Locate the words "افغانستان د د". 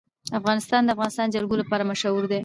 0.39-0.93